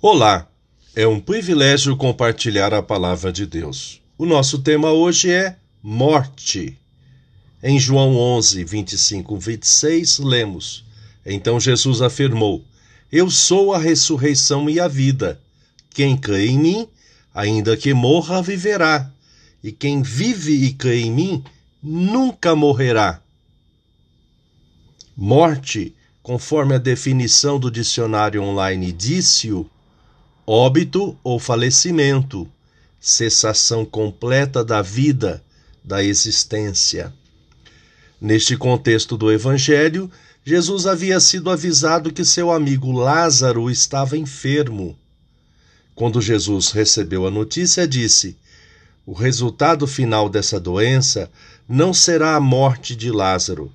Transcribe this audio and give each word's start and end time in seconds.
Olá, 0.00 0.48
é 0.94 1.08
um 1.08 1.18
privilégio 1.18 1.96
compartilhar 1.96 2.72
a 2.72 2.80
palavra 2.80 3.32
de 3.32 3.44
Deus. 3.44 4.00
O 4.16 4.24
nosso 4.24 4.60
tema 4.60 4.92
hoje 4.92 5.28
é 5.28 5.56
morte. 5.82 6.78
Em 7.60 7.80
João 7.80 8.16
11, 8.16 8.62
25, 8.62 9.36
26, 9.36 10.20
lemos: 10.20 10.84
Então 11.26 11.58
Jesus 11.58 12.00
afirmou: 12.00 12.64
Eu 13.10 13.28
sou 13.28 13.74
a 13.74 13.78
ressurreição 13.78 14.70
e 14.70 14.78
a 14.78 14.86
vida. 14.86 15.40
Quem 15.90 16.16
crê 16.16 16.46
em 16.46 16.60
mim, 16.60 16.88
ainda 17.34 17.76
que 17.76 17.92
morra, 17.92 18.40
viverá. 18.40 19.10
E 19.64 19.72
quem 19.72 20.00
vive 20.00 20.64
e 20.64 20.72
crê 20.74 21.00
em 21.00 21.10
mim, 21.10 21.44
nunca 21.82 22.54
morrerá. 22.54 23.20
Morte, 25.16 25.92
conforme 26.22 26.76
a 26.76 26.78
definição 26.78 27.58
do 27.58 27.68
dicionário 27.68 28.40
online 28.40 28.92
Dício, 28.92 29.68
óbito 30.50 31.14
ou 31.22 31.38
falecimento, 31.38 32.48
cessação 32.98 33.84
completa 33.84 34.64
da 34.64 34.80
vida, 34.80 35.44
da 35.84 36.02
existência. 36.02 37.12
Neste 38.18 38.56
contexto 38.56 39.14
do 39.18 39.30
Evangelho, 39.30 40.10
Jesus 40.42 40.86
havia 40.86 41.20
sido 41.20 41.50
avisado 41.50 42.10
que 42.10 42.24
seu 42.24 42.50
amigo 42.50 42.90
Lázaro 42.90 43.70
estava 43.70 44.16
enfermo. 44.16 44.96
Quando 45.94 46.18
Jesus 46.18 46.70
recebeu 46.70 47.26
a 47.26 47.30
notícia, 47.30 47.86
disse: 47.86 48.34
O 49.04 49.12
resultado 49.12 49.86
final 49.86 50.30
dessa 50.30 50.58
doença 50.58 51.30
não 51.68 51.92
será 51.92 52.36
a 52.36 52.40
morte 52.40 52.96
de 52.96 53.10
Lázaro. 53.10 53.70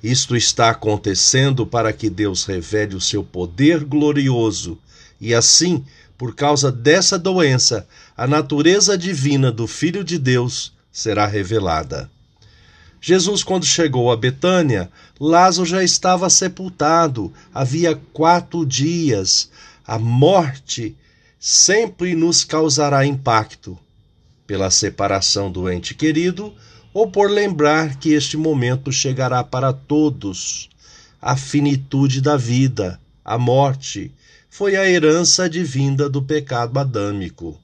Isto 0.00 0.36
está 0.36 0.70
acontecendo 0.70 1.66
para 1.66 1.92
que 1.92 2.08
Deus 2.08 2.44
revele 2.44 2.94
o 2.94 3.00
seu 3.00 3.24
poder 3.24 3.82
glorioso 3.82 4.78
e 5.20 5.34
assim 5.34 5.84
por 6.22 6.36
causa 6.36 6.70
dessa 6.70 7.18
doença, 7.18 7.84
a 8.16 8.28
natureza 8.28 8.96
divina 8.96 9.50
do 9.50 9.66
Filho 9.66 10.04
de 10.04 10.16
Deus 10.16 10.72
será 10.92 11.26
revelada. 11.26 12.08
Jesus, 13.00 13.42
quando 13.42 13.66
chegou 13.66 14.08
a 14.12 14.16
Betânia, 14.16 14.88
Lázaro 15.18 15.66
já 15.66 15.82
estava 15.82 16.30
sepultado, 16.30 17.32
havia 17.52 18.00
quatro 18.12 18.64
dias. 18.64 19.50
A 19.84 19.98
morte 19.98 20.94
sempre 21.40 22.14
nos 22.14 22.44
causará 22.44 23.04
impacto, 23.04 23.76
pela 24.46 24.70
separação 24.70 25.50
do 25.50 25.68
ente 25.68 25.92
querido 25.92 26.54
ou 26.94 27.10
por 27.10 27.28
lembrar 27.28 27.96
que 27.96 28.10
este 28.10 28.36
momento 28.36 28.92
chegará 28.92 29.42
para 29.42 29.72
todos. 29.72 30.70
A 31.20 31.36
finitude 31.36 32.20
da 32.20 32.36
vida, 32.36 33.00
a 33.24 33.36
morte, 33.36 34.12
foi 34.54 34.76
a 34.76 34.86
herança 34.86 35.44
advinda 35.44 36.10
do 36.10 36.20
pecado 36.20 36.78
adâmico. 36.78 37.58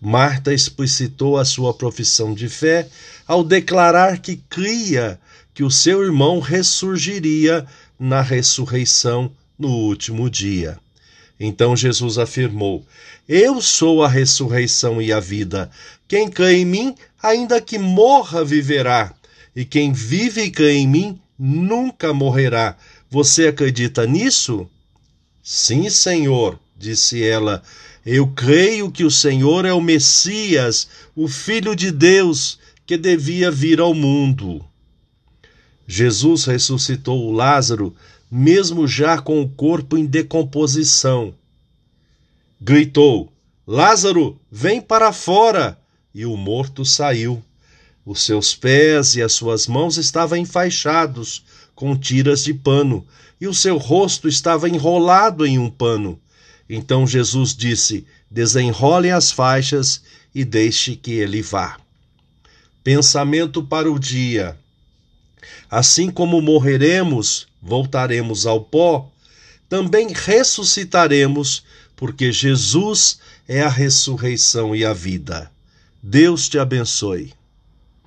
Marta 0.00 0.52
explicitou 0.52 1.38
a 1.38 1.44
sua 1.44 1.72
profissão 1.72 2.34
de 2.34 2.48
fé 2.48 2.88
ao 3.24 3.44
declarar 3.44 4.18
que 4.18 4.34
cria 4.50 5.16
que 5.54 5.62
o 5.62 5.70
seu 5.70 6.02
irmão 6.02 6.40
ressurgiria 6.40 7.64
na 8.00 8.20
ressurreição 8.20 9.30
no 9.56 9.68
último 9.68 10.28
dia. 10.28 10.76
Então 11.38 11.76
Jesus 11.76 12.18
afirmou: 12.18 12.84
Eu 13.28 13.62
sou 13.62 14.02
a 14.02 14.08
ressurreição 14.08 15.00
e 15.00 15.12
a 15.12 15.20
vida. 15.20 15.70
Quem 16.08 16.28
crê 16.28 16.54
em 16.56 16.64
mim, 16.64 16.96
ainda 17.22 17.60
que 17.60 17.78
morra, 17.78 18.44
viverá. 18.44 19.14
E 19.54 19.64
quem 19.64 19.92
vive 19.92 20.42
e 20.42 20.50
crê 20.50 20.72
em 20.72 20.88
mim, 20.88 21.20
nunca 21.38 22.12
morrerá. 22.12 22.76
Você 23.08 23.46
acredita 23.46 24.04
nisso? 24.04 24.68
Sim, 25.42 25.90
Senhor, 25.90 26.58
disse 26.78 27.22
ela. 27.22 27.62
Eu 28.06 28.28
creio 28.28 28.90
que 28.90 29.04
o 29.04 29.10
Senhor 29.10 29.64
é 29.64 29.72
o 29.72 29.80
Messias, 29.80 30.88
o 31.16 31.26
Filho 31.26 31.74
de 31.74 31.90
Deus, 31.90 32.58
que 32.86 32.96
devia 32.96 33.50
vir 33.50 33.80
ao 33.80 33.92
mundo. 33.92 34.64
Jesus 35.86 36.44
ressuscitou 36.44 37.32
Lázaro, 37.32 37.94
mesmo 38.30 38.86
já 38.86 39.20
com 39.20 39.42
o 39.42 39.48
corpo 39.48 39.98
em 39.98 40.06
decomposição. 40.06 41.34
Gritou: 42.60 43.32
Lázaro, 43.66 44.38
vem 44.50 44.80
para 44.80 45.12
fora! 45.12 45.78
E 46.14 46.24
o 46.24 46.36
morto 46.36 46.84
saiu. 46.84 47.42
Os 48.04 48.22
seus 48.22 48.54
pés 48.54 49.14
e 49.16 49.22
as 49.22 49.32
suas 49.32 49.66
mãos 49.66 49.96
estavam 49.96 50.38
enfaixados 50.38 51.44
com 51.82 51.96
tiras 51.96 52.44
de 52.44 52.54
pano, 52.54 53.04
e 53.40 53.48
o 53.48 53.52
seu 53.52 53.76
rosto 53.76 54.28
estava 54.28 54.68
enrolado 54.68 55.44
em 55.44 55.58
um 55.58 55.68
pano. 55.68 56.16
Então 56.70 57.04
Jesus 57.08 57.56
disse: 57.56 58.06
Desenrole 58.30 59.10
as 59.10 59.32
faixas 59.32 60.00
e 60.32 60.44
deixe 60.44 60.94
que 60.94 61.10
ele 61.10 61.42
vá. 61.42 61.76
Pensamento 62.84 63.64
para 63.64 63.90
o 63.90 63.98
dia. 63.98 64.56
Assim 65.68 66.08
como 66.08 66.40
morreremos, 66.40 67.48
voltaremos 67.60 68.46
ao 68.46 68.60
pó, 68.60 69.10
também 69.68 70.12
ressuscitaremos, 70.12 71.64
porque 71.96 72.30
Jesus 72.30 73.18
é 73.48 73.60
a 73.60 73.68
ressurreição 73.68 74.72
e 74.72 74.84
a 74.84 74.92
vida. 74.92 75.50
Deus 76.00 76.48
te 76.48 76.60
abençoe. 76.60 77.32